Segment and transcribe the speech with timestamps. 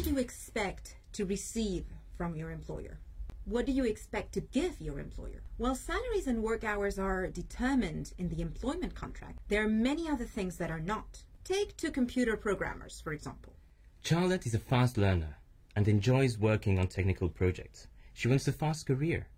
[0.00, 1.86] you expect to receive
[2.18, 2.98] from your employer?
[3.46, 5.42] What do you expect to give your employer?
[5.56, 10.24] While salaries and work hours are determined in the employment contract, there are many other
[10.24, 11.22] things that are not.
[11.44, 13.54] Take two computer programmers, for example.
[14.02, 15.36] Charlotte is a fast learner
[15.76, 17.86] and enjoys working on technical projects.
[18.12, 19.28] She wants a fast career,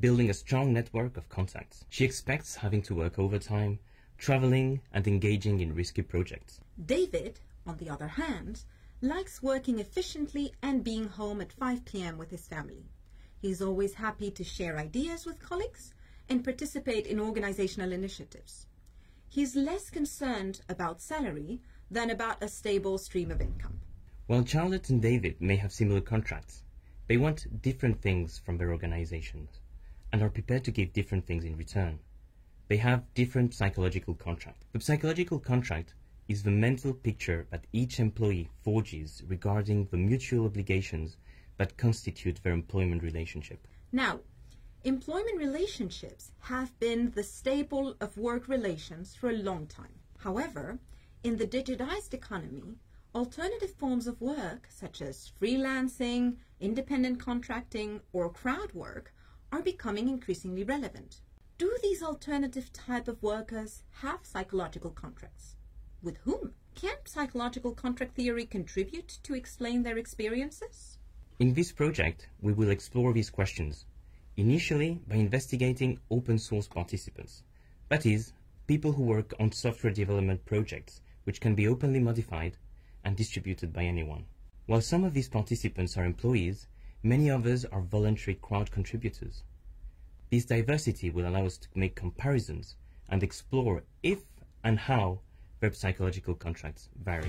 [0.00, 1.84] building a strong network of contacts.
[1.90, 3.78] She expects having to work overtime,
[4.16, 6.60] traveling, and engaging in risky projects.
[6.86, 8.62] David, on the other hand,
[9.02, 12.16] likes working efficiently and being home at 5 p.m.
[12.18, 12.86] with his family.
[13.36, 15.92] He is always happy to share ideas with colleagues
[16.28, 18.66] and participate in organizational initiatives.
[19.28, 23.80] He is less concerned about salary than about a stable stream of income.
[24.28, 26.62] While Charlotte and David may have similar contracts,
[27.08, 29.60] they want different things from their organizations
[30.12, 31.98] and are prepared to give different things in return.
[32.68, 34.64] They have different psychological contracts.
[34.72, 35.94] The psychological contract
[36.28, 41.16] is the mental picture that each employee forges regarding the mutual obligations
[41.56, 43.66] that constitute their employment relationship.
[43.92, 44.20] Now,
[44.84, 49.94] employment relationships have been the staple of work relations for a long time.
[50.18, 50.78] However,
[51.22, 52.76] in the digitized economy,
[53.14, 59.12] alternative forms of work, such as freelancing, independent contracting, or crowd work,
[59.52, 61.20] are becoming increasingly relevant.
[61.58, 65.56] Do these alternative type of workers have psychological contracts?
[66.02, 66.54] With whom?
[66.74, 70.98] Can psychological contract theory contribute to explain their experiences?
[71.38, 73.86] In this project, we will explore these questions,
[74.36, 77.44] initially by investigating open source participants,
[77.88, 78.32] that is,
[78.66, 82.56] people who work on software development projects which can be openly modified
[83.04, 84.24] and distributed by anyone.
[84.66, 86.66] While some of these participants are employees,
[87.04, 89.44] many others are voluntary crowd contributors.
[90.30, 92.74] This diversity will allow us to make comparisons
[93.08, 94.24] and explore if
[94.64, 95.20] and how
[95.62, 97.28] web psychological contracts vary.